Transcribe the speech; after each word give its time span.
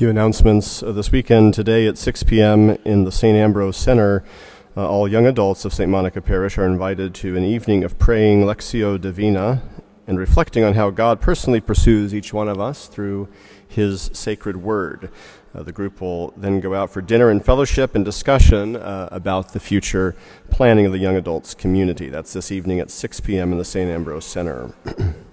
few 0.00 0.08
announcements 0.08 0.82
uh, 0.82 0.92
this 0.92 1.12
weekend. 1.12 1.52
Today 1.52 1.86
at 1.86 1.98
6 1.98 2.22
p.m. 2.22 2.70
in 2.86 3.04
the 3.04 3.12
St. 3.12 3.36
Ambrose 3.36 3.76
Center, 3.76 4.24
uh, 4.74 4.88
all 4.88 5.06
young 5.06 5.26
adults 5.26 5.66
of 5.66 5.74
St. 5.74 5.90
Monica 5.90 6.22
Parish 6.22 6.56
are 6.56 6.64
invited 6.64 7.14
to 7.16 7.36
an 7.36 7.44
evening 7.44 7.84
of 7.84 7.98
praying 7.98 8.44
Lectio 8.44 8.98
Divina 8.98 9.62
and 10.06 10.18
reflecting 10.18 10.64
on 10.64 10.72
how 10.72 10.88
God 10.88 11.20
personally 11.20 11.60
pursues 11.60 12.14
each 12.14 12.32
one 12.32 12.48
of 12.48 12.58
us 12.58 12.86
through 12.86 13.28
His 13.68 14.08
sacred 14.14 14.56
word. 14.56 15.10
Uh, 15.54 15.64
the 15.64 15.72
group 15.72 16.00
will 16.00 16.32
then 16.34 16.60
go 16.60 16.74
out 16.74 16.88
for 16.88 17.02
dinner 17.02 17.28
and 17.28 17.44
fellowship 17.44 17.94
and 17.94 18.02
discussion 18.02 18.76
uh, 18.76 19.10
about 19.12 19.52
the 19.52 19.60
future 19.60 20.16
planning 20.48 20.86
of 20.86 20.92
the 20.92 20.98
young 20.98 21.16
adults 21.16 21.52
community. 21.52 22.08
That's 22.08 22.32
this 22.32 22.50
evening 22.50 22.80
at 22.80 22.90
6 22.90 23.20
p.m. 23.20 23.52
in 23.52 23.58
the 23.58 23.66
St. 23.66 23.90
Ambrose 23.90 24.24
Center. 24.24 24.72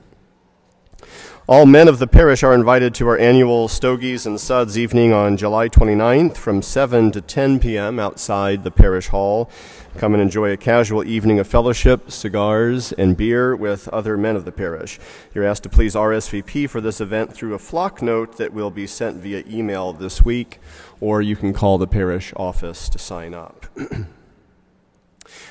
All 1.49 1.65
men 1.65 1.87
of 1.87 1.97
the 1.97 2.07
parish 2.07 2.43
are 2.43 2.53
invited 2.53 2.93
to 2.95 3.07
our 3.07 3.17
annual 3.17 3.69
Stogies 3.69 4.25
and 4.25 4.37
Suds 4.37 4.77
evening 4.77 5.13
on 5.13 5.37
July 5.37 5.69
29th 5.69 6.35
from 6.35 6.61
7 6.61 7.09
to 7.13 7.21
10 7.21 7.61
p.m. 7.61 7.99
outside 7.99 8.65
the 8.65 8.69
parish 8.69 9.07
hall. 9.07 9.49
Come 9.95 10.13
and 10.13 10.21
enjoy 10.21 10.51
a 10.51 10.57
casual 10.57 11.05
evening 11.05 11.39
of 11.39 11.47
fellowship, 11.47 12.11
cigars, 12.11 12.91
and 12.91 13.15
beer 13.15 13.55
with 13.55 13.87
other 13.93 14.17
men 14.17 14.35
of 14.35 14.43
the 14.43 14.51
parish. 14.51 14.99
You're 15.33 15.45
asked 15.45 15.63
to 15.63 15.69
please 15.69 15.95
RSVP 15.95 16.69
for 16.69 16.81
this 16.81 16.99
event 16.99 17.33
through 17.33 17.53
a 17.53 17.59
Flocknote 17.59 18.35
that 18.35 18.51
will 18.51 18.69
be 18.69 18.85
sent 18.85 19.23
via 19.23 19.45
email 19.47 19.93
this 19.93 20.25
week, 20.25 20.59
or 20.99 21.21
you 21.21 21.37
can 21.37 21.53
call 21.53 21.77
the 21.77 21.87
parish 21.87 22.33
office 22.35 22.89
to 22.89 22.99
sign 22.99 23.33
up. 23.33 23.67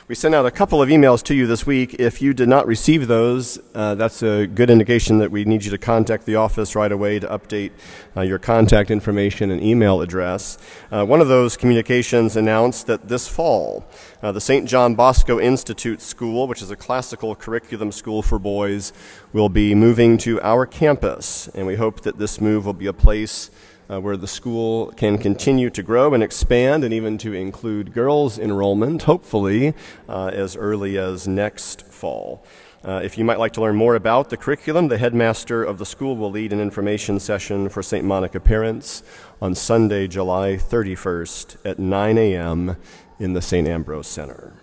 We 0.09 0.15
sent 0.15 0.35
out 0.35 0.47
a 0.47 0.51
couple 0.51 0.81
of 0.81 0.89
emails 0.89 1.23
to 1.25 1.35
you 1.35 1.47
this 1.47 1.67
week. 1.67 1.95
If 1.95 2.23
you 2.23 2.33
did 2.33 2.49
not 2.49 2.67
receive 2.67 3.09
those, 3.09 3.59
uh, 3.75 3.95
that's 3.97 4.23
a 4.23 4.47
good 4.47 4.71
indication 4.71 5.19
that 5.19 5.31
we 5.31 5.45
need 5.45 5.65
you 5.65 5.71
to 5.71 5.79
contact 5.79 6.27
the 6.27 6.37
office 6.37 6.77
right 6.77 6.93
away 6.93 7.19
to 7.19 7.27
update 7.27 7.73
uh, 8.17 8.21
your 8.21 8.39
contact 8.39 8.91
information 8.91 9.51
and 9.51 9.63
email 9.63 10.01
address. 10.01 10.59
Uh, 10.91 11.05
one 11.05 11.21
of 11.21 11.29
those 11.29 11.57
communications 11.57 12.37
announced 12.37 12.87
that 12.87 13.09
this 13.09 13.27
fall, 13.27 13.85
uh, 14.23 14.33
the 14.33 14.41
St. 14.41 14.69
John 14.69 14.95
Bosco 14.95 15.41
Institute 15.41 16.01
School, 16.01 16.47
which 16.47 16.63
is 16.63 16.71
a 16.71 16.77
classical 16.77 17.35
curriculum 17.35 17.91
school 17.93 18.23
for 18.23 18.39
boys, 18.39 18.93
will 19.33 19.49
be 19.49 19.75
moving 19.75 20.19
to 20.19 20.41
our 20.43 20.67
campus, 20.67 21.49
and 21.55 21.67
we 21.67 21.77
hope 21.77 22.03
that 22.03 22.19
this 22.19 22.41
move 22.41 22.65
will 22.65 22.73
be 22.73 22.87
a 22.87 22.93
place 22.93 23.51
uh, 23.91 24.01
where 24.01 24.17
the 24.17 24.27
school 24.27 24.93
can 24.97 25.19
continue 25.19 25.71
to 25.71 25.83
grow 25.83 26.15
and 26.15 26.23
expand 26.23 26.85
and 26.85 26.93
even 26.93 27.19
to 27.19 27.33
include 27.33 27.93
girls' 27.93 28.39
enrollment, 28.39 29.03
hopefully, 29.03 29.75
uh, 30.09 30.27
as 30.33 30.57
early 30.57 30.99
as 30.99 31.27
next 31.29 31.83
fall. 31.87 32.45
Uh, 32.85 33.01
if 33.03 33.19
you 33.19 33.25
might 33.25 33.39
like 33.39 33.53
to 33.53 33.61
learn 33.61 33.75
more 33.75 33.97
about 33.97 34.31
the 34.31 34.37
curriculum, 34.37 34.87
the 34.89 34.99
headmaster 34.99 35.65
of 35.65 35.79
the 35.79 35.87
school 35.87 36.17
will 36.17 36.31
lead 36.31 36.53
an 36.53 36.61
information 36.61 37.19
session 37.19 37.69
for 37.69 37.83
St. 37.83 38.05
Monica 38.05 38.39
parents 38.39 39.03
on 39.43 39.55
Sunday, 39.55 40.07
July 40.07 40.57
31st 40.57 41.57
at 41.65 41.79
9 41.81 42.19
a.m. 42.19 42.77
in 43.19 43.33
the 43.33 43.43
St. 43.43 43.67
Ambrose 43.67 44.07
Center. 44.07 44.55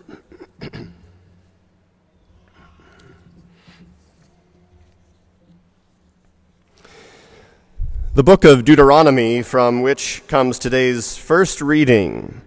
The 8.15 8.21
book 8.21 8.45
of 8.45 8.63
Deuteronomy, 8.63 9.41
from 9.41 9.81
which 9.81 10.21
comes 10.27 10.59
today's 10.59 11.17
first 11.17 11.61
reading, 11.61 12.43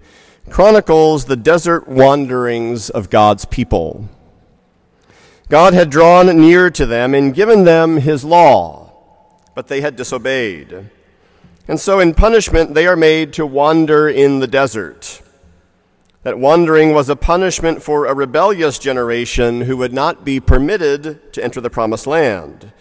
chronicles 0.49 1.25
the 1.25 1.35
desert 1.35 1.89
wanderings 1.89 2.89
of 2.89 3.11
God's 3.11 3.47
people. 3.47 4.09
God 5.49 5.75
had 5.75 5.91
drawn 5.91 6.29
near 6.41 6.71
to 6.71 6.87
them 6.87 7.15
and 7.15 7.35
given 7.35 7.65
them 7.65 7.97
his 7.97 8.25
law, 8.25 8.93
but 9.57 9.67
they 9.67 9.81
had 9.81 9.97
disobeyed. 9.97 10.89
And 11.67 11.81
so, 11.81 11.99
in 11.99 12.15
punishment, 12.15 12.75
they 12.75 12.87
are 12.87 12.95
made 12.95 13.33
to 13.33 13.45
wander 13.45 14.09
in 14.09 14.39
the 14.39 14.47
desert. 14.47 15.21
That 16.23 16.39
wandering 16.39 16.95
was 16.95 17.09
a 17.09 17.17
punishment 17.17 17.83
for 17.83 18.07
a 18.07 18.15
rebellious 18.15 18.79
generation 18.79 19.63
who 19.63 19.77
would 19.79 19.93
not 19.93 20.25
be 20.25 20.39
permitted 20.39 21.33
to 21.33 21.43
enter 21.43 21.61
the 21.61 21.71
promised 21.71 22.07
land. 22.07 22.73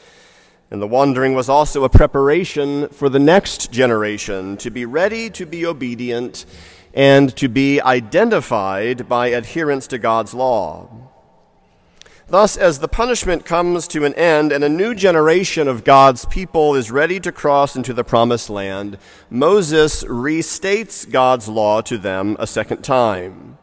And 0.72 0.81
the 0.81 0.88
wandering 0.88 1.36
was 1.36 1.48
also 1.48 1.84
a 1.84 1.90
preparation 1.90 2.90
for 2.90 3.08
the 3.08 3.20
next 3.20 3.72
generation 3.72 4.58
to 4.58 4.70
be 4.70 4.86
ready 4.86 5.30
to 5.31 5.46
be 5.46 5.66
obedient 5.66 6.46
and 6.94 7.36
to 7.36 7.48
be 7.48 7.80
identified 7.81 9.08
by 9.08 9.28
adherence 9.28 9.86
to 9.88 9.98
God's 9.98 10.34
law. 10.34 10.90
Thus, 12.28 12.58
as 12.58 12.80
the 12.80 12.88
punishment 12.88 13.46
comes 13.46 13.88
to 13.90 14.03
an 14.03 14.16
end 14.16 14.52
and 14.52 14.64
a 14.64 14.70
new 14.70 14.96
generation 14.96 15.68
of 15.68 15.84
God's 15.84 16.26
people 16.26 16.74
is 16.74 16.90
ready 16.90 17.20
to 17.20 17.32
cross 17.32 17.76
into 17.76 17.94
the 17.94 18.03
promised 18.03 18.50
land, 18.50 18.97
Moses 19.30 20.03
restates 20.06 21.09
God's 21.09 21.47
law 21.47 21.82
to 21.82 22.00
them 22.00 22.36
a 22.40 22.47
second 22.47 22.82
time. 22.84 23.59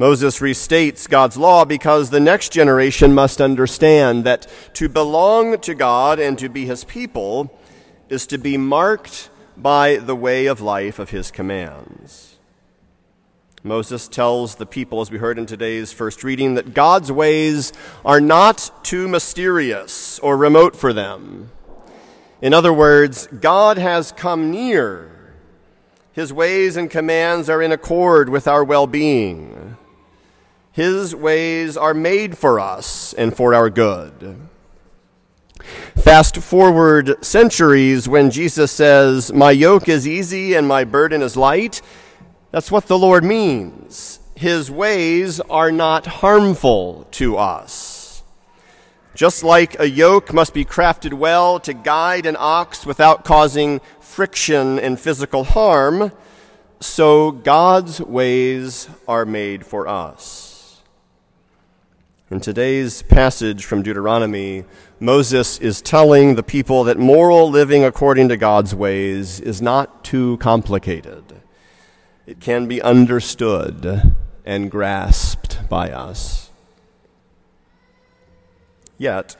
Moses 0.00 0.38
restates 0.38 1.08
God's 1.08 1.36
law 1.36 1.64
because 1.64 2.10
the 2.10 2.20
next 2.20 2.52
generation 2.52 3.12
must 3.12 3.40
understand 3.40 4.22
that 4.22 4.46
to 4.74 4.88
belong 4.88 5.58
to 5.58 5.74
God 5.74 6.20
and 6.20 6.38
to 6.38 6.48
be 6.48 6.66
his 6.66 6.84
people 6.84 7.52
is 8.08 8.24
to 8.28 8.38
be 8.38 8.56
marked 8.56 9.28
by 9.56 9.96
the 9.96 10.14
way 10.14 10.46
of 10.46 10.60
life 10.60 11.00
of 11.00 11.10
his 11.10 11.32
commands. 11.32 12.38
Moses 13.64 14.06
tells 14.06 14.54
the 14.54 14.66
people, 14.66 15.00
as 15.00 15.10
we 15.10 15.18
heard 15.18 15.36
in 15.36 15.46
today's 15.46 15.92
first 15.92 16.22
reading, 16.22 16.54
that 16.54 16.74
God's 16.74 17.10
ways 17.10 17.72
are 18.04 18.20
not 18.20 18.70
too 18.84 19.08
mysterious 19.08 20.20
or 20.20 20.36
remote 20.36 20.76
for 20.76 20.92
them. 20.92 21.50
In 22.40 22.54
other 22.54 22.72
words, 22.72 23.26
God 23.26 23.78
has 23.78 24.12
come 24.12 24.52
near. 24.52 25.34
His 26.12 26.32
ways 26.32 26.76
and 26.76 26.88
commands 26.88 27.50
are 27.50 27.60
in 27.60 27.72
accord 27.72 28.28
with 28.28 28.46
our 28.46 28.62
well 28.62 28.86
being. 28.86 29.76
His 30.78 31.12
ways 31.12 31.76
are 31.76 31.92
made 31.92 32.38
for 32.38 32.60
us 32.60 33.12
and 33.14 33.36
for 33.36 33.52
our 33.52 33.68
good. 33.68 34.36
Fast 35.96 36.36
forward 36.36 37.16
centuries 37.24 38.08
when 38.08 38.30
Jesus 38.30 38.70
says, 38.70 39.32
My 39.32 39.50
yoke 39.50 39.88
is 39.88 40.06
easy 40.06 40.54
and 40.54 40.68
my 40.68 40.84
burden 40.84 41.20
is 41.20 41.36
light. 41.36 41.82
That's 42.52 42.70
what 42.70 42.86
the 42.86 42.96
Lord 42.96 43.24
means. 43.24 44.20
His 44.36 44.70
ways 44.70 45.40
are 45.40 45.72
not 45.72 46.06
harmful 46.06 47.08
to 47.10 47.36
us. 47.36 48.22
Just 49.16 49.42
like 49.42 49.80
a 49.80 49.90
yoke 49.90 50.32
must 50.32 50.54
be 50.54 50.64
crafted 50.64 51.12
well 51.12 51.58
to 51.58 51.74
guide 51.74 52.24
an 52.24 52.36
ox 52.38 52.86
without 52.86 53.24
causing 53.24 53.80
friction 53.98 54.78
and 54.78 55.00
physical 55.00 55.42
harm, 55.42 56.12
so 56.78 57.32
God's 57.32 58.00
ways 58.00 58.88
are 59.08 59.26
made 59.26 59.66
for 59.66 59.88
us. 59.88 60.54
In 62.30 62.40
today's 62.40 63.00
passage 63.00 63.64
from 63.64 63.82
Deuteronomy, 63.82 64.64
Moses 65.00 65.58
is 65.60 65.80
telling 65.80 66.34
the 66.34 66.42
people 66.42 66.84
that 66.84 66.98
moral 66.98 67.48
living 67.48 67.84
according 67.84 68.28
to 68.28 68.36
God's 68.36 68.74
ways 68.74 69.40
is 69.40 69.62
not 69.62 70.04
too 70.04 70.36
complicated. 70.36 71.24
It 72.26 72.38
can 72.38 72.68
be 72.68 72.82
understood 72.82 74.14
and 74.44 74.70
grasped 74.70 75.66
by 75.70 75.90
us. 75.90 76.50
Yet, 78.98 79.36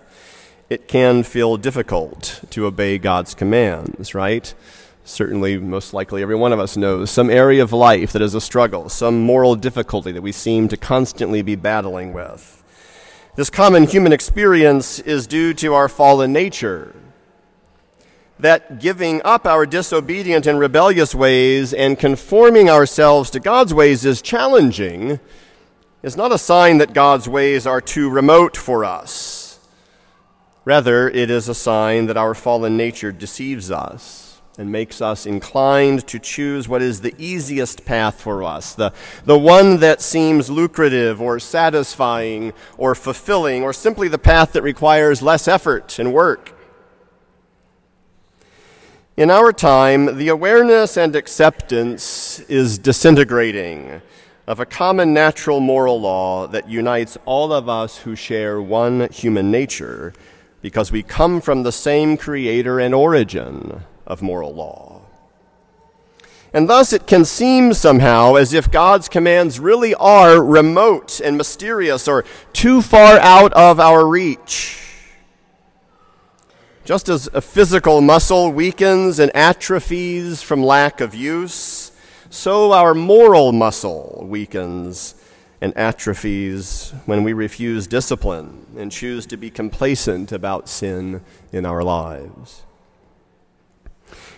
it 0.71 0.89
can 0.89 1.25
feel 1.25 1.59
difficult 1.59 2.41
to 2.49 2.65
obey 2.65 2.97
God's 2.97 3.35
commands, 3.35 4.15
right? 4.15 4.55
Certainly, 5.05 5.59
most 5.59 5.93
likely, 5.93 6.23
every 6.23 6.37
one 6.37 6.55
of 6.55 6.59
us 6.59 6.75
knows 6.75 7.11
some 7.11 7.29
area 7.29 7.63
of 7.63 7.71
life 7.71 8.13
that 8.15 8.23
is 8.23 8.35
a 8.35 8.41
struggle, 8.41 8.89
some 8.89 9.21
moral 9.21 9.57
difficulty 9.57 10.11
that 10.11 10.23
we 10.23 10.33
seem 10.33 10.69
to 10.69 10.79
constantly 10.79 11.43
be 11.43 11.55
battling 11.55 12.15
with. 12.15 12.58
This 13.39 13.51
common 13.51 13.85
human 13.85 14.13
experience 14.13 14.99
is 14.99 15.29
due 15.29 15.55
to 15.55 15.73
our 15.73 15.89
fallen 15.89 16.33
nature. 16.33 16.93
That 18.41 18.81
giving 18.81 19.23
up 19.25 19.47
our 19.47 19.65
disobedient 19.65 20.45
and 20.49 20.59
rebellious 20.59 21.15
ways 21.15 21.73
and 21.73 21.97
conforming 21.97 22.69
ourselves 22.69 23.31
to 23.31 23.39
God's 23.39 23.73
ways 23.73 24.05
is 24.05 24.23
challenging 24.23 25.21
is 26.03 26.17
not 26.17 26.33
a 26.33 26.37
sign 26.37 26.79
that 26.79 26.93
God's 26.93 27.29
ways 27.29 27.65
are 27.65 27.81
too 27.81 28.11
remote 28.11 28.57
for 28.57 28.85
us. 28.85 29.61
Rather, 30.65 31.09
it 31.09 31.31
is 31.31 31.49
a 31.49 31.55
sign 31.55 32.07
that 32.07 32.17
our 32.17 32.35
fallen 32.35 32.77
nature 32.77 33.13
deceives 33.13 33.71
us 33.71 34.28
and 34.59 34.73
makes 34.73 35.01
us 35.01 35.25
inclined 35.25 36.05
to 36.09 36.19
choose 36.19 36.69
what 36.69 36.83
is 36.83 37.01
the 37.01 37.15
easiest 37.17 37.85
path 37.85 38.21
for 38.21 38.43
us, 38.43 38.75
the, 38.75 38.93
the 39.25 39.39
one 39.39 39.79
that 39.79 40.03
seems 40.03 40.51
lucrative 40.51 41.23
or 41.23 41.39
satisfying 41.39 42.53
or 42.77 42.97
fulfilling, 42.97 43.63
or 43.63 43.73
simply 43.73 44.09
the 44.09 44.19
path 44.19 44.53
that 44.53 44.63
requires 44.63 45.23
less 45.23 45.47
effort 45.47 45.97
and 46.01 46.13
work. 46.13 46.55
In 49.17 49.31
our 49.31 49.53
time, 49.53 50.19
the 50.19 50.29
awareness 50.29 50.97
and 50.97 51.15
acceptance 51.15 52.41
is 52.41 52.79
disintegrating 52.79 54.03
of 54.49 54.59
a 54.59 54.67
common 54.67 55.13
natural 55.13 55.61
moral 55.61 56.01
law 56.01 56.49
that 56.49 56.69
unites 56.69 57.17
all 57.27 57.53
of 57.53 57.69
us 57.69 57.99
who 57.99 58.17
share 58.17 58.61
one 58.61 59.09
human 59.13 59.51
nature 59.53 60.13
because 60.63 60.91
we 60.91 61.03
come 61.03 61.41
from 61.41 61.63
the 61.63 61.71
same 61.71 62.17
creator 62.17 62.81
and 62.81 62.95
origin 62.95 63.85
of 64.09 64.23
moral 64.23 64.53
law. 64.53 65.03
And 66.53 66.69
thus 66.69 66.93
it 66.93 67.07
can 67.07 67.25
seem 67.25 67.75
somehow 67.75 68.35
as 68.35 68.55
if 68.55 68.71
God's 68.71 69.09
commands 69.09 69.61
really 69.61 69.95
are 69.95 70.43
remote 70.43 71.21
and 71.21 71.37
mysterious 71.37 72.09
or 72.09 72.25
too 72.53 72.81
far 72.81 73.19
out 73.19 73.53
of 73.53 73.79
our 73.79 74.07
reach. 74.07 74.83
Just 76.87 77.11
as 77.11 77.29
a 77.35 77.43
physical 77.43 78.01
muscle 78.01 78.51
weakens 78.51 79.19
and 79.19 79.31
atrophies 79.37 80.43
from 80.43 80.65
lack 80.65 81.03
of 81.03 81.15
use, 81.15 81.93
so 82.31 82.73
our 82.73 82.95
moral 82.95 83.53
muscle 83.53 84.25
weakens 84.27 85.15
and 85.61 85.77
atrophies 85.77 86.95
when 87.05 87.25
we 87.25 87.35
refuse 87.35 87.87
discipline 87.87 88.67
and 88.79 88.91
choose 88.91 89.27
to 89.27 89.37
be 89.37 89.51
complacent 89.51 90.33
about 90.33 90.67
sin 90.67 91.21
in 91.53 91.67
our 91.67 91.83
lives. 91.83 92.63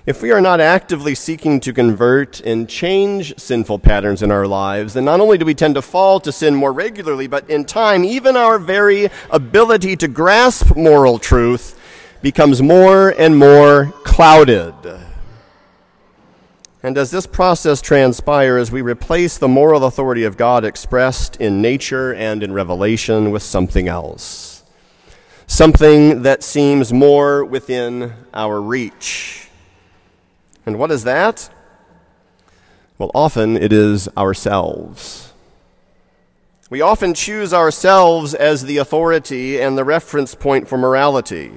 If 0.06 0.22
we 0.22 0.30
are 0.32 0.40
not 0.40 0.60
actively 0.60 1.14
seeking 1.14 1.60
to 1.60 1.72
convert 1.72 2.40
and 2.40 2.68
change 2.68 3.38
sinful 3.38 3.80
patterns 3.80 4.22
in 4.22 4.32
our 4.32 4.46
lives, 4.46 4.94
then 4.94 5.04
not 5.04 5.20
only 5.20 5.36
do 5.36 5.44
we 5.44 5.54
tend 5.54 5.74
to 5.74 5.82
fall 5.82 6.20
to 6.20 6.32
sin 6.32 6.54
more 6.54 6.72
regularly, 6.72 7.26
but 7.26 7.48
in 7.50 7.64
time, 7.64 8.04
even 8.04 8.36
our 8.36 8.58
very 8.58 9.10
ability 9.30 9.96
to 9.96 10.08
grasp 10.08 10.74
moral 10.74 11.18
truth 11.18 11.78
becomes 12.22 12.62
more 12.62 13.10
and 13.10 13.36
more 13.38 13.92
clouded. 14.04 14.74
And 16.82 16.96
as 16.96 17.10
this 17.10 17.26
process 17.26 17.82
transpires, 17.82 18.72
we 18.72 18.80
replace 18.80 19.36
the 19.36 19.48
moral 19.48 19.84
authority 19.84 20.24
of 20.24 20.38
God 20.38 20.64
expressed 20.64 21.36
in 21.36 21.60
nature 21.60 22.14
and 22.14 22.42
in 22.42 22.54
revelation 22.54 23.30
with 23.30 23.42
something 23.42 23.86
else. 23.86 24.64
Something 25.46 26.22
that 26.22 26.42
seems 26.42 26.90
more 26.90 27.44
within 27.44 28.14
our 28.32 28.62
reach. 28.62 29.39
And 30.66 30.78
what 30.78 30.90
is 30.90 31.04
that? 31.04 31.50
Well, 32.98 33.10
often 33.14 33.56
it 33.56 33.72
is 33.72 34.08
ourselves. 34.16 35.32
We 36.68 36.80
often 36.80 37.14
choose 37.14 37.52
ourselves 37.52 38.32
as 38.32 38.64
the 38.64 38.76
authority 38.76 39.60
and 39.60 39.76
the 39.76 39.84
reference 39.84 40.34
point 40.34 40.68
for 40.68 40.78
morality. 40.78 41.50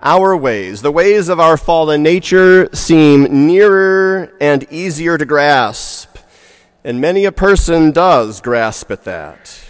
Our 0.00 0.36
ways, 0.36 0.82
the 0.82 0.92
ways 0.92 1.28
of 1.28 1.40
our 1.40 1.56
fallen 1.56 2.02
nature, 2.02 2.68
seem 2.72 3.46
nearer 3.46 4.32
and 4.40 4.64
easier 4.70 5.18
to 5.18 5.24
grasp. 5.24 6.18
And 6.84 7.00
many 7.00 7.24
a 7.24 7.32
person 7.32 7.90
does 7.90 8.40
grasp 8.40 8.92
at 8.92 9.04
that. 9.04 9.65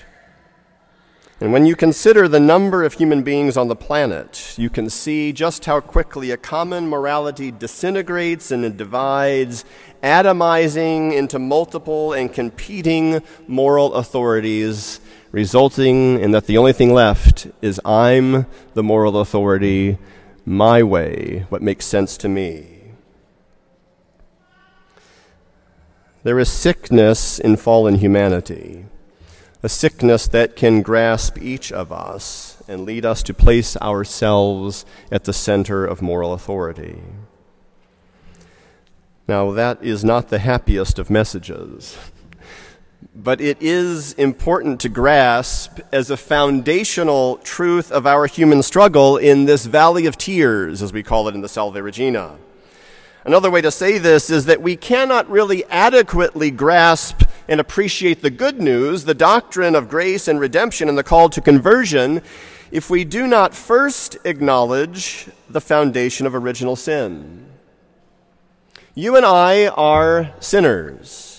And 1.39 1.53
when 1.53 1.67
you 1.67 1.77
consider 1.77 2.29
the 2.29 2.41
number 2.41 2.83
of 2.83 2.95
human 2.95 3.23
beings 3.23 3.59
on 3.59 3.69
the 3.69 3.77
planet, 3.77 4.55
you 4.57 4.71
can 4.71 4.89
see 4.89 5.35
just 5.35 5.67
how 5.67 5.81
quickly 5.81 6.31
a 6.31 6.39
common 6.39 6.89
morality 6.89 7.51
disintegrates 7.51 8.51
and 8.51 8.75
divides, 8.75 9.67
atomizing 10.03 11.13
into 11.13 11.39
multiple 11.39 12.15
and 12.15 12.33
competing 12.33 13.23
moral 13.47 13.93
authorities, 13.95 14.99
resulting 15.31 16.19
in 16.19 16.31
that 16.31 16.47
the 16.47 16.57
only 16.57 16.73
thing 16.73 16.95
left 16.95 17.49
is 17.61 17.79
I'm 17.85 18.47
the 18.73 18.83
moral 18.83 19.21
authority 19.21 19.99
my 20.47 20.83
way, 20.83 21.45
what 21.51 21.61
makes 21.61 21.85
sense 21.85 22.17
to 22.19 22.31
me. 22.31 22.77
There 26.23 26.39
is 26.39 26.49
sickness 26.49 27.39
in 27.39 27.57
fallen 27.59 27.97
humanity, 27.97 28.87
a 29.67 29.69
sickness 29.69 30.29
that 30.29 30.55
can 30.55 30.81
grasp 30.81 31.43
each 31.43 31.73
of 31.73 31.91
us 31.91 32.63
and 32.69 32.85
lead 32.85 33.05
us 33.05 33.21
to 33.21 33.35
place 33.35 33.77
ourselves 33.79 34.87
at 35.11 35.25
the 35.25 35.33
center 35.33 35.85
of 35.85 36.01
moral 36.01 36.33
authority. 36.33 37.03
Now, 39.27 39.51
that 39.51 39.83
is 39.83 40.05
not 40.05 40.29
the 40.29 40.39
happiest 40.39 41.01
of 41.01 41.11
messages 41.11 41.99
but 43.15 43.41
it 43.41 43.57
is 43.61 44.13
important 44.15 44.79
to 44.81 44.89
grasp 44.89 45.81
as 45.91 46.11
a 46.11 46.17
foundational 46.17 47.39
truth 47.39 47.91
of 47.91 48.07
our 48.07 48.27
human 48.27 48.63
struggle 48.63 49.17
in 49.17 49.47
this 49.47 49.65
valley 49.65 50.07
of 50.07 50.19
tears, 50.19 50.83
as 50.83 50.93
we 50.93 51.03
call 51.03 51.27
it 51.29 51.35
in 51.35 51.41
the 51.41 51.49
Salve 51.49 51.77
Regina. 51.77 52.37
Another 53.25 53.51
way 53.51 53.61
to 53.61 53.71
say 53.71 53.99
this 53.99 54.29
is 54.31 54.45
that 54.47 54.63
we 54.63 54.77
cannot 54.77 55.29
really 55.31 55.65
adequately 55.65 56.51
grasp 56.51 57.23
and 57.49 57.61
appreciate 57.61 58.23
the 58.23 58.31
good 58.31 58.61
news, 58.61 59.05
the 59.05 59.15
doctrine 59.15 59.75
of 59.75 59.89
grace 59.89 60.29
and 60.29 60.41
redemption, 60.41 60.89
and 60.89 60.99
the 60.99 61.05
call 61.05 61.29
to 61.31 61.41
conversion, 61.41 62.23
if 62.71 62.91
we 62.91 63.05
do 63.05 63.27
not 63.27 63.55
first 63.55 64.17
acknowledge 64.25 65.29
the 65.49 65.61
foundation 65.61 66.27
of 66.27 66.35
original 66.35 66.77
sin. 66.77 67.47
You 68.95 69.17
and 69.17 69.25
I 69.25 69.69
are 69.69 70.33
sinners 70.41 71.37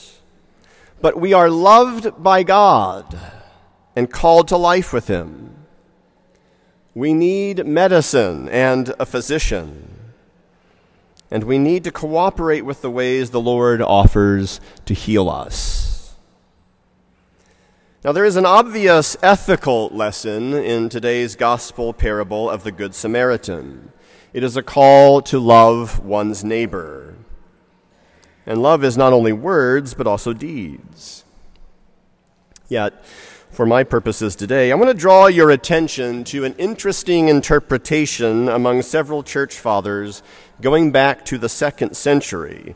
but 1.02 1.20
we 1.20 1.34
are 1.34 1.50
loved 1.50 2.22
by 2.22 2.44
God 2.44 3.18
and 3.96 4.12
called 4.12 4.48
to 4.50 4.58
life 4.58 4.92
with 4.94 5.08
Him. 5.08 5.56
We 6.96 7.14
need 7.14 7.66
medicine 7.66 8.50
and 8.50 8.94
a 9.00 9.06
physician. 9.06 9.94
And 11.30 11.44
we 11.44 11.58
need 11.58 11.84
to 11.84 11.92
cooperate 11.92 12.62
with 12.62 12.82
the 12.82 12.90
ways 12.90 13.30
the 13.30 13.42
Lord 13.42 13.82
offers 13.82 14.60
to 14.86 14.94
heal 14.94 15.30
us. 15.30 15.87
Now, 18.08 18.14
there 18.14 18.24
is 18.24 18.38
an 18.38 18.46
obvious 18.46 19.18
ethical 19.22 19.90
lesson 19.90 20.54
in 20.54 20.88
today's 20.88 21.36
gospel 21.36 21.92
parable 21.92 22.50
of 22.50 22.64
the 22.64 22.72
Good 22.72 22.96
Samaritan. 22.96 23.92
It 24.32 24.44
is 24.44 24.56
a 24.56 24.64
call 24.64 25.22
to 25.24 25.38
love 25.38 26.00
one's 26.00 26.42
neighbor. 26.42 27.16
And 28.46 28.62
love 28.62 28.86
is 28.86 28.96
not 28.96 29.12
only 29.12 29.34
words, 29.34 29.94
but 29.94 30.08
also 30.08 30.32
deeds. 30.32 31.26
Yet, 32.70 33.04
for 33.52 33.66
my 33.66 33.84
purposes 33.84 34.38
today, 34.38 34.72
I 34.72 34.76
want 34.76 34.90
to 34.90 34.94
draw 34.94 35.28
your 35.28 35.52
attention 35.52 36.24
to 36.26 36.46
an 36.46 36.56
interesting 36.56 37.28
interpretation 37.28 38.48
among 38.48 38.84
several 38.84 39.22
church 39.22 39.56
fathers 39.56 40.24
going 40.62 40.94
back 40.94 41.26
to 41.26 41.38
the 41.38 41.50
second 41.50 41.98
century, 41.98 42.74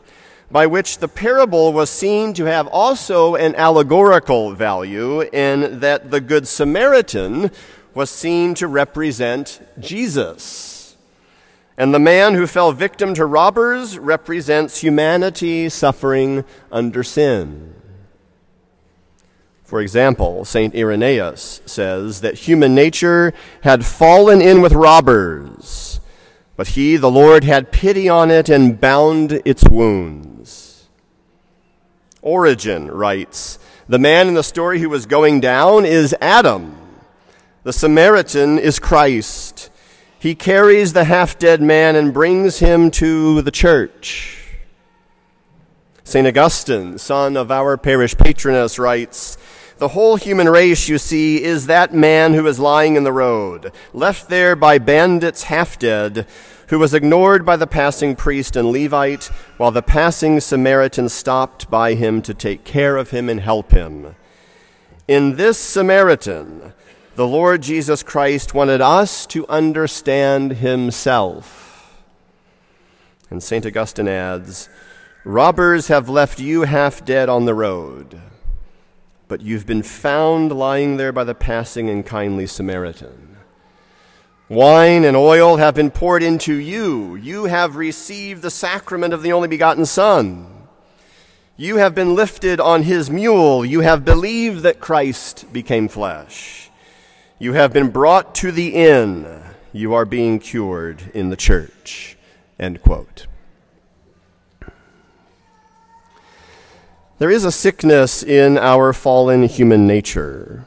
by 0.52 0.66
which 0.66 0.98
the 0.98 1.08
parable 1.08 1.72
was 1.72 1.88
seen 1.88 2.34
to 2.34 2.44
have 2.44 2.66
also 2.66 3.34
an 3.34 3.54
allegorical 3.54 4.52
value 4.52 5.22
in 5.22 5.80
that 5.80 6.10
the 6.10 6.20
Good 6.20 6.46
Samaritan 6.46 7.50
was 7.94 8.10
seen 8.10 8.54
to 8.54 8.68
represent 8.68 9.66
Jesus. 9.80 10.96
And 11.78 11.94
the 11.94 11.98
man 11.98 12.34
who 12.34 12.46
fell 12.46 12.72
victim 12.72 13.14
to 13.14 13.24
robbers 13.24 13.98
represents 13.98 14.82
humanity 14.82 15.70
suffering 15.70 16.44
under 16.70 17.02
sin. 17.02 17.74
For 19.64 19.80
example, 19.80 20.44
St. 20.44 20.74
Irenaeus 20.74 21.62
says 21.64 22.20
that 22.20 22.34
human 22.34 22.74
nature 22.74 23.32
had 23.62 23.86
fallen 23.86 24.42
in 24.42 24.60
with 24.60 24.74
robbers, 24.74 25.91
but 26.56 26.68
he, 26.68 26.96
the 26.96 27.10
Lord, 27.10 27.44
had 27.44 27.72
pity 27.72 28.08
on 28.08 28.30
it 28.30 28.48
and 28.48 28.80
bound 28.80 29.40
its 29.44 29.64
wounds. 29.64 30.88
Origen 32.20 32.90
writes 32.90 33.58
The 33.88 33.98
man 33.98 34.28
in 34.28 34.34
the 34.34 34.42
story 34.42 34.78
who 34.80 34.88
was 34.88 35.06
going 35.06 35.40
down 35.40 35.84
is 35.84 36.14
Adam, 36.20 36.76
the 37.64 37.72
Samaritan 37.72 38.58
is 38.58 38.78
Christ. 38.78 39.70
He 40.18 40.34
carries 40.34 40.92
the 40.92 41.04
half 41.04 41.38
dead 41.38 41.60
man 41.60 41.96
and 41.96 42.14
brings 42.14 42.60
him 42.60 42.92
to 42.92 43.42
the 43.42 43.50
church. 43.50 44.38
St. 46.04 46.26
Augustine, 46.26 46.98
son 46.98 47.36
of 47.36 47.50
our 47.50 47.76
parish 47.76 48.16
patroness, 48.16 48.78
writes 48.78 49.38
The 49.82 49.88
whole 49.88 50.14
human 50.14 50.48
race, 50.48 50.88
you 50.88 50.96
see, 50.96 51.42
is 51.42 51.66
that 51.66 51.92
man 51.92 52.34
who 52.34 52.46
is 52.46 52.60
lying 52.60 52.94
in 52.94 53.02
the 53.02 53.12
road, 53.12 53.72
left 53.92 54.28
there 54.28 54.54
by 54.54 54.78
bandits 54.78 55.42
half 55.42 55.76
dead, 55.76 56.24
who 56.68 56.78
was 56.78 56.94
ignored 56.94 57.44
by 57.44 57.56
the 57.56 57.66
passing 57.66 58.14
priest 58.14 58.54
and 58.54 58.70
Levite, 58.70 59.24
while 59.56 59.72
the 59.72 59.82
passing 59.82 60.38
Samaritan 60.38 61.08
stopped 61.08 61.68
by 61.68 61.94
him 61.94 62.22
to 62.22 62.32
take 62.32 62.62
care 62.62 62.96
of 62.96 63.10
him 63.10 63.28
and 63.28 63.40
help 63.40 63.72
him. 63.72 64.14
In 65.08 65.34
this 65.34 65.58
Samaritan, 65.58 66.74
the 67.16 67.26
Lord 67.26 67.62
Jesus 67.62 68.04
Christ 68.04 68.54
wanted 68.54 68.80
us 68.80 69.26
to 69.26 69.44
understand 69.48 70.58
himself. 70.58 72.00
And 73.30 73.42
St. 73.42 73.66
Augustine 73.66 74.06
adds 74.06 74.68
Robbers 75.24 75.88
have 75.88 76.08
left 76.08 76.38
you 76.38 76.62
half 76.62 77.04
dead 77.04 77.28
on 77.28 77.46
the 77.46 77.54
road, 77.54 78.20
but 79.32 79.40
you've 79.40 79.64
been 79.64 79.82
found 79.82 80.52
lying 80.52 80.98
there 80.98 81.10
by 81.10 81.24
the 81.24 81.34
passing 81.34 81.88
and 81.88 82.04
kindly 82.04 82.46
Samaritan. 82.46 83.38
Wine 84.50 85.06
and 85.06 85.16
oil 85.16 85.56
have 85.56 85.74
been 85.74 85.90
poured 85.90 86.22
into 86.22 86.52
you. 86.52 87.14
You 87.14 87.46
have 87.46 87.76
received 87.76 88.42
the 88.42 88.50
sacrament 88.50 89.14
of 89.14 89.22
the 89.22 89.32
only 89.32 89.48
begotten 89.48 89.86
Son. 89.86 90.68
You 91.56 91.76
have 91.76 91.94
been 91.94 92.14
lifted 92.14 92.60
on 92.60 92.82
his 92.82 93.08
mule. 93.08 93.64
You 93.64 93.80
have 93.80 94.04
believed 94.04 94.64
that 94.64 94.80
Christ 94.80 95.50
became 95.50 95.88
flesh. 95.88 96.70
You 97.38 97.54
have 97.54 97.72
been 97.72 97.88
brought 97.88 98.34
to 98.34 98.52
the 98.52 98.74
inn. 98.74 99.44
You 99.72 99.94
are 99.94 100.04
being 100.04 100.40
cured 100.40 101.10
in 101.14 101.30
the 101.30 101.36
church. 101.36 102.18
End 102.58 102.82
quote. 102.82 103.28
There 107.22 107.30
is 107.30 107.44
a 107.44 107.52
sickness 107.52 108.24
in 108.24 108.58
our 108.58 108.92
fallen 108.92 109.44
human 109.44 109.86
nature. 109.86 110.66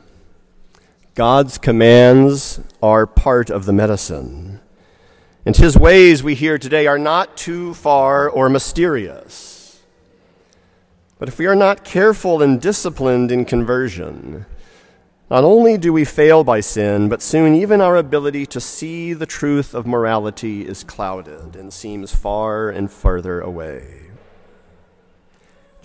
God's 1.13 1.57
commands 1.57 2.61
are 2.81 3.05
part 3.05 3.49
of 3.49 3.65
the 3.65 3.73
medicine. 3.73 4.61
And 5.45 5.57
his 5.57 5.77
ways 5.77 6.23
we 6.23 6.33
hear 6.33 6.57
today 6.57 6.87
are 6.87 6.97
not 6.97 7.35
too 7.35 7.73
far 7.73 8.29
or 8.29 8.47
mysterious. 8.47 9.81
But 11.19 11.27
if 11.27 11.37
we 11.37 11.45
are 11.45 11.57
not 11.57 11.83
careful 11.83 12.41
and 12.41 12.61
disciplined 12.61 13.33
in 13.33 13.43
conversion, 13.43 14.45
not 15.29 15.43
only 15.43 15.77
do 15.77 15.91
we 15.91 16.05
fail 16.05 16.45
by 16.45 16.61
sin, 16.61 17.09
but 17.09 17.21
soon 17.21 17.53
even 17.53 17.81
our 17.81 17.97
ability 17.97 18.45
to 18.45 18.61
see 18.61 19.11
the 19.11 19.25
truth 19.25 19.73
of 19.73 19.85
morality 19.85 20.65
is 20.65 20.85
clouded 20.85 21.57
and 21.57 21.73
seems 21.73 22.15
far 22.15 22.69
and 22.69 22.89
farther 22.89 23.41
away. 23.41 24.05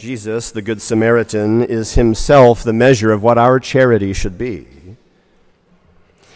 Jesus, 0.00 0.50
the 0.50 0.62
Good 0.62 0.80
Samaritan, 0.80 1.62
is 1.62 1.92
himself 1.92 2.64
the 2.64 2.72
measure 2.72 3.12
of 3.12 3.22
what 3.22 3.36
our 3.36 3.60
charity 3.60 4.14
should 4.14 4.38
be. 4.38 4.66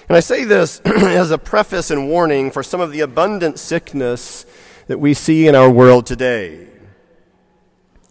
And 0.07 0.19
I 0.19 0.21
say 0.21 0.45
this 0.45 0.81
as 0.85 1.31
a 1.31 1.39
preface 1.39 1.91
and 1.91 2.07
warning 2.07 2.51
for 2.51 2.63
some 2.63 2.83
of 2.83 2.93
the 2.93 3.01
abundant 3.01 3.59
sickness 3.59 4.45
that 4.87 5.01
we 5.01 5.15
see 5.15 5.49
in 5.49 5.55
our 5.55 5.71
world 5.71 6.05
today. 6.05 6.69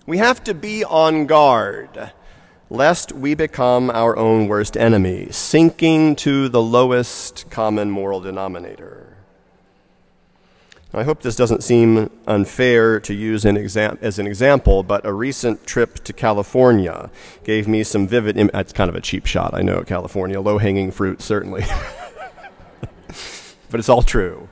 We 0.07 0.17
have 0.17 0.43
to 0.45 0.55
be 0.55 0.83
on 0.83 1.27
guard 1.27 2.11
lest 2.71 3.11
we 3.11 3.35
become 3.35 3.91
our 3.91 4.17
own 4.17 4.47
worst 4.47 4.75
enemy, 4.75 5.27
sinking 5.29 6.15
to 6.15 6.49
the 6.49 6.63
lowest 6.63 7.47
common 7.51 7.91
moral 7.91 8.21
denominator. 8.21 9.17
I 10.95 11.03
hope 11.03 11.23
this 11.23 11.35
doesn't 11.35 11.63
seem 11.63 12.11
unfair 12.27 12.99
to 12.99 13.15
use 13.15 13.45
an 13.45 13.57
exam- 13.57 13.97
as 14.01 14.19
an 14.19 14.27
example, 14.27 14.83
but 14.83 15.03
a 15.05 15.11
recent 15.11 15.65
trip 15.65 15.95
to 16.03 16.13
California 16.13 17.09
gave 17.43 17.67
me 17.67 17.83
some 17.83 18.07
vivid. 18.07 18.37
Im- 18.37 18.51
that's 18.53 18.73
kind 18.73 18.89
of 18.89 18.95
a 18.95 19.01
cheap 19.01 19.25
shot, 19.25 19.55
I 19.55 19.63
know, 19.63 19.81
California. 19.81 20.39
Low 20.39 20.59
hanging 20.59 20.91
fruit, 20.91 21.19
certainly. 21.19 21.63
but 23.71 23.79
it's 23.79 23.89
all 23.89 24.03
true. 24.03 24.49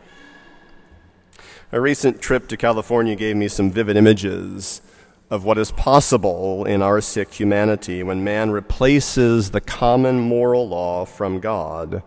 A 1.72 1.80
recent 1.80 2.22
trip 2.22 2.48
to 2.48 2.58
California 2.58 3.16
gave 3.16 3.36
me 3.36 3.48
some 3.48 3.70
vivid 3.70 3.96
images 3.96 4.82
of 5.30 5.46
what 5.46 5.60
is 5.60 5.72
possible 5.72 6.66
in 6.66 6.82
our 6.82 7.02
sick 7.02 7.36
humanity 7.36 8.02
when 8.02 8.24
man 8.24 8.50
replaces 8.50 9.52
the 9.52 9.62
common 9.62 10.20
moral 10.20 10.68
law 10.68 11.06
from 11.06 11.40
God 11.40 12.02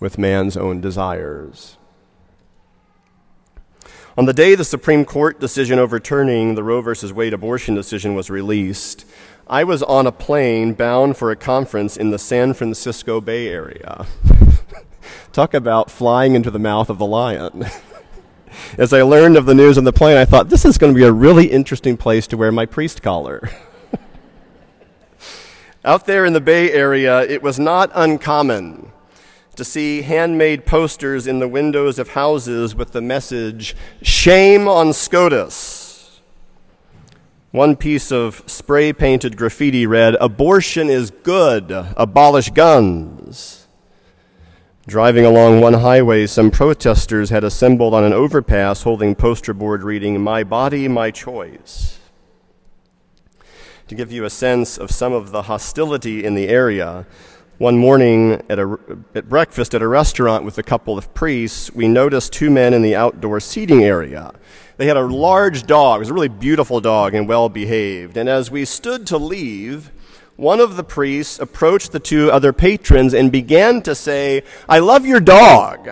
with 0.00 0.16
man's 0.16 0.56
own 0.56 0.80
desires. 0.80 1.76
On 4.16 4.24
the 4.24 4.32
day 4.32 4.54
the 4.54 4.64
Supreme 4.64 5.04
Court 5.04 5.38
decision 5.38 5.78
overturning 5.78 6.54
the 6.54 6.64
Roe 6.64 6.82
v. 6.82 7.12
Wade 7.12 7.32
abortion 7.32 7.74
decision 7.74 8.14
was 8.14 8.30
released, 8.30 9.04
I 9.46 9.64
was 9.64 9.82
on 9.82 10.06
a 10.06 10.12
plane 10.12 10.74
bound 10.74 11.16
for 11.16 11.30
a 11.30 11.36
conference 11.36 11.96
in 11.96 12.10
the 12.10 12.18
San 12.18 12.52
Francisco 12.52 13.20
Bay 13.20 13.48
Area. 13.48 14.06
Talk 15.32 15.54
about 15.54 15.90
flying 15.90 16.34
into 16.34 16.50
the 16.50 16.58
mouth 16.58 16.90
of 16.90 16.98
the 16.98 17.06
lion. 17.06 17.66
As 18.78 18.92
I 18.92 19.02
learned 19.02 19.36
of 19.36 19.46
the 19.46 19.54
news 19.54 19.78
on 19.78 19.84
the 19.84 19.92
plane, 19.92 20.16
I 20.16 20.24
thought, 20.24 20.48
this 20.48 20.64
is 20.64 20.78
going 20.78 20.92
to 20.92 20.98
be 20.98 21.06
a 21.06 21.12
really 21.12 21.46
interesting 21.46 21.96
place 21.96 22.26
to 22.26 22.36
wear 22.36 22.50
my 22.50 22.66
priest 22.66 23.02
collar. 23.02 23.48
Out 25.84 26.06
there 26.06 26.24
in 26.24 26.32
the 26.32 26.40
Bay 26.40 26.72
Area, 26.72 27.22
it 27.22 27.42
was 27.42 27.58
not 27.58 27.90
uncommon 27.94 28.90
to 29.58 29.64
see 29.64 30.02
handmade 30.02 30.64
posters 30.64 31.26
in 31.26 31.40
the 31.40 31.48
windows 31.48 31.98
of 31.98 32.10
houses 32.10 32.76
with 32.76 32.92
the 32.92 33.00
message, 33.00 33.74
Shame 34.00 34.68
on 34.68 34.92
SCOTUS. 34.92 36.20
One 37.50 37.74
piece 37.74 38.12
of 38.12 38.44
spray 38.46 38.92
painted 38.92 39.36
graffiti 39.36 39.84
read, 39.84 40.14
Abortion 40.20 40.88
is 40.88 41.10
good, 41.10 41.72
abolish 41.72 42.50
guns. 42.50 43.66
Driving 44.86 45.24
along 45.24 45.60
one 45.60 45.74
highway, 45.74 46.28
some 46.28 46.52
protesters 46.52 47.30
had 47.30 47.42
assembled 47.42 47.94
on 47.94 48.04
an 48.04 48.12
overpass 48.12 48.84
holding 48.84 49.16
poster 49.16 49.52
board 49.52 49.82
reading, 49.82 50.20
My 50.20 50.44
Body, 50.44 50.86
My 50.86 51.10
Choice. 51.10 51.98
To 53.88 53.96
give 53.96 54.12
you 54.12 54.24
a 54.24 54.30
sense 54.30 54.78
of 54.78 54.92
some 54.92 55.12
of 55.12 55.32
the 55.32 55.42
hostility 55.42 56.24
in 56.24 56.36
the 56.36 56.46
area, 56.46 57.06
one 57.58 57.76
morning 57.76 58.40
at, 58.48 58.58
a, 58.58 58.78
at 59.16 59.28
breakfast 59.28 59.74
at 59.74 59.82
a 59.82 59.88
restaurant 59.88 60.44
with 60.44 60.58
a 60.58 60.62
couple 60.62 60.96
of 60.96 61.12
priests, 61.12 61.72
we 61.74 61.88
noticed 61.88 62.32
two 62.32 62.50
men 62.50 62.72
in 62.72 62.82
the 62.82 62.94
outdoor 62.94 63.40
seating 63.40 63.82
area. 63.82 64.32
They 64.76 64.86
had 64.86 64.96
a 64.96 65.04
large 65.04 65.66
dog. 65.66 65.96
It 65.96 66.00
was 66.00 66.10
a 66.10 66.14
really 66.14 66.28
beautiful 66.28 66.80
dog 66.80 67.14
and 67.14 67.28
well 67.28 67.48
behaved. 67.48 68.16
And 68.16 68.28
as 68.28 68.48
we 68.48 68.64
stood 68.64 69.08
to 69.08 69.18
leave, 69.18 69.90
one 70.36 70.60
of 70.60 70.76
the 70.76 70.84
priests 70.84 71.40
approached 71.40 71.90
the 71.90 71.98
two 71.98 72.30
other 72.30 72.52
patrons 72.52 73.12
and 73.12 73.32
began 73.32 73.82
to 73.82 73.94
say, 73.96 74.44
I 74.68 74.78
love 74.78 75.04
your 75.04 75.18
dog. 75.18 75.90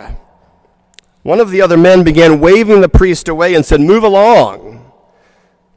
One 1.25 1.41
of 1.41 1.51
the 1.51 1.63
other 1.63 1.77
men 1.77 2.05
began 2.05 2.39
waving 2.39 2.81
the 2.81 2.89
priest 2.89 3.27
away 3.27 3.57
and 3.57 3.67
said, 3.67 3.81
Move 3.81 4.05
along. 4.05 4.86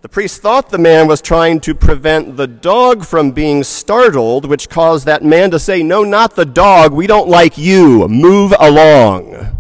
The 0.02 0.10
priest 0.10 0.42
thought 0.42 0.70
the 0.70 0.78
man 0.78 1.08
was 1.08 1.22
trying 1.22 1.60
to 1.62 1.76
prevent 1.76 2.38
the 2.38 2.48
dog 2.48 3.04
from 3.04 3.32
being 3.32 3.66
startled, 3.66 4.46
which 4.46 4.70
caused 4.70 5.06
that 5.06 5.26
man 5.26 5.52
to 5.52 5.60
say, 5.60 5.84
No, 5.84 6.04
not 6.04 6.36
the 6.36 6.46
dog. 6.46 6.94
We 6.94 7.06
don't 7.06 7.28
like 7.28 7.58
you. 7.58 8.08
Move 8.08 8.54
along. 8.60 9.60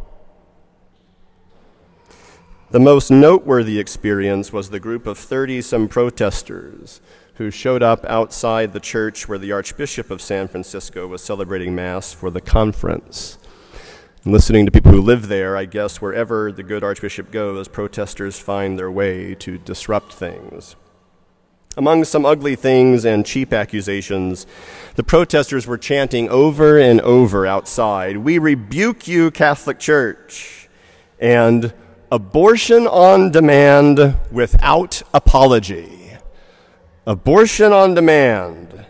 The 2.71 2.79
most 2.79 3.09
noteworthy 3.09 3.79
experience 3.79 4.53
was 4.53 4.69
the 4.69 4.79
group 4.79 5.07
of 5.07 5.17
30 5.17 5.61
some 5.61 5.87
protesters 5.87 7.01
who 7.33 7.49
showed 7.49 7.81
up 7.81 8.05
outside 8.05 8.71
the 8.71 8.79
church 8.79 9.27
where 9.27 9.39
the 9.39 9.51
Archbishop 9.51 10.11
of 10.11 10.21
San 10.21 10.47
Francisco 10.47 11.07
was 11.07 11.23
celebrating 11.23 11.73
Mass 11.73 12.13
for 12.13 12.29
the 12.29 12.41
conference 12.41 13.38
listening 14.25 14.65
to 14.65 14.71
people 14.71 14.91
who 14.91 15.01
live 15.01 15.27
there, 15.27 15.55
I 15.55 15.65
guess 15.65 16.01
wherever 16.01 16.51
the 16.51 16.63
good 16.63 16.83
Archbishop 16.83 17.31
goes, 17.31 17.67
protesters 17.67 18.37
find 18.37 18.77
their 18.77 18.91
way 18.91 19.33
to 19.35 19.57
disrupt 19.57 20.13
things. 20.13 20.75
Among 21.77 22.03
some 22.03 22.25
ugly 22.25 22.55
things 22.55 23.05
and 23.05 23.25
cheap 23.25 23.53
accusations, 23.53 24.45
the 24.95 25.03
protesters 25.03 25.65
were 25.65 25.77
chanting 25.77 26.27
over 26.27 26.77
and 26.77 26.99
over 27.01 27.47
outside 27.47 28.17
We 28.17 28.37
rebuke 28.37 29.07
you, 29.07 29.31
Catholic 29.31 29.79
Church, 29.79 30.67
and 31.19 31.73
abortion 32.11 32.87
on 32.87 33.31
demand 33.31 34.17
without 34.31 35.01
apology. 35.13 36.17
Abortion 37.05 37.71
on 37.71 37.93
demand 37.93 38.85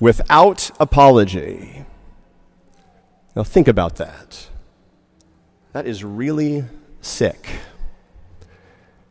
without 0.00 0.70
apology. 0.80 1.84
Now, 3.36 3.44
think 3.44 3.68
about 3.68 3.96
that. 3.96 4.48
That 5.76 5.86
is 5.86 6.02
really 6.02 6.64
sick. 7.02 7.46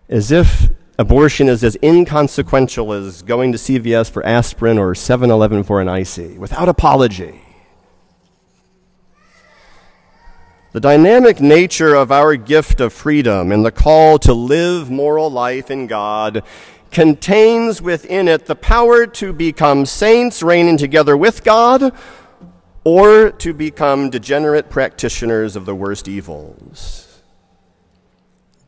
As 0.10 0.32
if 0.32 0.72
abortion 0.98 1.48
is 1.48 1.64
as 1.64 1.78
inconsequential 1.84 2.92
as 2.92 3.22
going 3.22 3.52
to 3.52 3.60
CVS 3.60 4.10
for 4.10 4.26
aspirin 4.26 4.80
or 4.80 4.96
7 4.96 5.30
Eleven 5.30 5.62
for 5.62 5.80
an 5.80 5.88
icy, 5.88 6.40
without 6.40 6.68
apology. 6.68 7.40
The 10.72 10.80
dynamic 10.80 11.40
nature 11.40 11.94
of 11.94 12.12
our 12.12 12.36
gift 12.36 12.82
of 12.82 12.94
freedom 12.94 13.52
and 13.52 13.64
the 13.64 13.72
call 13.72 14.18
to 14.18 14.34
live 14.34 14.90
moral 14.90 15.30
life 15.30 15.70
in 15.70 15.86
God 15.86 16.42
contains 16.90 17.80
within 17.80 18.28
it 18.28 18.48
the 18.48 18.56
power 18.56 19.06
to 19.06 19.34
become 19.34 19.86
saints 19.86 20.42
reigning 20.42 20.78
together 20.78 21.16
with 21.16 21.44
God 21.44 21.94
or 22.86 23.32
to 23.32 23.52
become 23.52 24.12
degenerate 24.12 24.70
practitioners 24.70 25.56
of 25.56 25.66
the 25.66 25.76
worst 25.76 26.08
evils. 26.08 27.22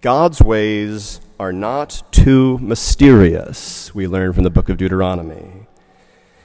God's 0.01 0.41
ways 0.41 1.21
are 1.39 1.53
not 1.53 2.01
too 2.11 2.57
mysterious, 2.57 3.93
we 3.93 4.07
learn 4.07 4.33
from 4.33 4.43
the 4.43 4.49
book 4.49 4.69
of 4.69 4.77
Deuteronomy. 4.77 5.67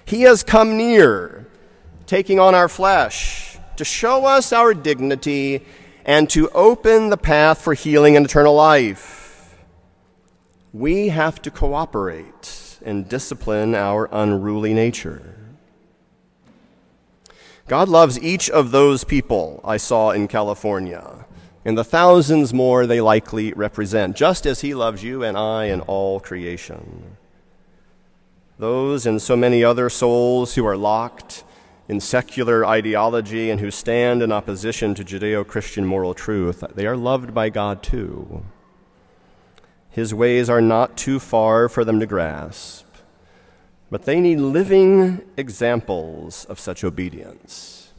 He 0.05 0.23
has 0.23 0.43
come 0.43 0.76
near, 0.76 1.47
taking 2.07 2.38
on 2.38 2.55
our 2.55 2.69
flesh, 2.69 3.59
to 3.76 3.85
show 3.85 4.26
us 4.26 4.52
our 4.52 4.75
dignity 4.75 5.64
and 6.05 6.29
to 6.29 6.50
open 6.50 7.09
the 7.09 7.17
path 7.17 7.62
for 7.62 7.73
healing 7.73 8.17
and 8.17 8.26
eternal 8.26 8.55
life. 8.55 9.57
We 10.75 11.09
have 11.09 11.41
to 11.43 11.50
cooperate 11.50 12.79
and 12.85 13.09
discipline 13.09 13.75
our 13.75 14.11
unruly 14.12 14.75
nature. 14.75 15.41
God 17.69 17.88
loves 17.88 18.19
each 18.19 18.50
of 18.50 18.71
those 18.71 19.04
people 19.04 19.61
I 19.64 19.76
saw 19.76 20.11
in 20.11 20.28
California 20.28 21.26
and 21.64 21.78
the 21.78 21.85
thousands 21.85 22.52
more 22.52 22.87
they 22.87 23.00
likely 23.00 23.52
represent, 23.52 24.16
just 24.16 24.47
as 24.47 24.61
He 24.61 24.75
loves 24.75 25.04
you 25.04 25.23
and 25.23 25.37
I 25.37 25.66
and 25.66 25.83
all 25.83 26.19
creation. 26.19 27.16
Those 28.59 29.07
and 29.07 29.23
so 29.23 29.37
many 29.37 29.62
other 29.62 29.88
souls 29.88 30.54
who 30.54 30.66
are 30.66 30.76
locked 30.76 31.45
in 31.88 32.00
secular 32.00 32.66
ideology 32.66 33.50
and 33.50 33.61
who 33.61 33.71
stand 33.71 34.23
in 34.23 34.33
opposition 34.33 34.95
to 34.95 35.04
Judeo 35.04 35.47
Christian 35.47 35.85
moral 35.85 36.14
truth, 36.14 36.64
they 36.75 36.87
are 36.87 36.97
loved 36.97 37.35
by 37.35 37.49
God 37.49 37.83
too. 37.83 38.45
His 39.90 40.14
ways 40.14 40.49
are 40.49 40.61
not 40.61 40.97
too 40.97 41.21
far 41.21 41.69
for 41.69 41.85
them 41.85 42.00
to 42.00 42.07
grasp, 42.07 42.87
but 43.92 44.06
they 44.06 44.22
need 44.22 44.40
living 44.40 45.20
examples 45.37 46.46
of 46.46 46.58
such 46.58 46.82
obedience. 46.82 47.92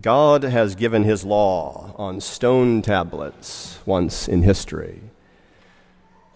God 0.00 0.44
has 0.44 0.74
given 0.74 1.04
His 1.04 1.26
law 1.26 1.94
on 1.98 2.22
stone 2.22 2.80
tablets 2.80 3.80
once 3.84 4.28
in 4.28 4.40
history, 4.40 5.02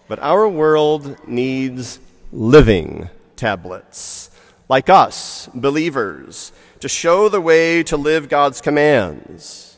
but 0.07 0.19
our 0.19 0.47
world 0.47 1.17
needs 1.27 1.97
living 2.31 3.09
tablets, 3.35 4.29
like 4.69 4.87
us, 4.87 5.49
believers, 5.55 6.51
to 6.81 6.87
show 6.87 7.27
the 7.27 7.41
way 7.41 7.81
to 7.81 7.97
live 7.97 8.29
God's 8.29 8.61
commands. 8.61 9.74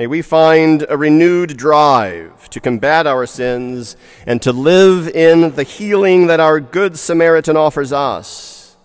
May 0.00 0.06
we 0.06 0.22
find 0.22 0.86
a 0.88 0.96
renewed 0.96 1.58
drive 1.58 2.48
to 2.48 2.58
combat 2.58 3.06
our 3.06 3.26
sins 3.26 3.98
and 4.26 4.40
to 4.40 4.50
live 4.50 5.06
in 5.08 5.54
the 5.56 5.62
healing 5.62 6.26
that 6.28 6.40
our 6.40 6.58
Good 6.58 6.98
Samaritan 6.98 7.54
offers 7.54 7.92
us. 7.92 8.78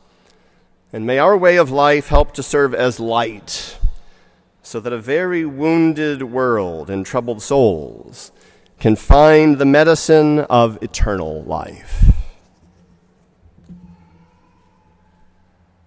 And 0.91 1.05
may 1.05 1.17
our 1.17 1.37
way 1.37 1.55
of 1.55 1.71
life 1.71 2.09
help 2.09 2.33
to 2.33 2.43
serve 2.43 2.75
as 2.75 2.99
light 2.99 3.77
so 4.61 4.81
that 4.81 4.91
a 4.91 4.99
very 4.99 5.45
wounded 5.45 6.23
world 6.23 6.89
and 6.89 7.05
troubled 7.05 7.41
souls 7.41 8.33
can 8.81 8.97
find 8.97 9.57
the 9.57 9.65
medicine 9.65 10.39
of 10.39 10.83
eternal 10.83 11.43
life. 11.43 12.14